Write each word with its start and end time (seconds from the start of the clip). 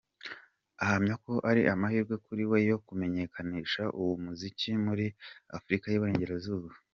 Ahamya 0.83 1.13
ko 1.23 1.33
ari 1.49 1.61
amahirwe 1.73 2.15
kuri 2.25 2.43
we 2.51 2.57
yo 2.69 2.77
kumenyekanisha 2.85 3.83
uwo 3.99 4.13
muziki 4.23 4.69
muri 4.85 5.05
Afurika 5.57 5.85
y’Iburengerazuba. 5.89 6.67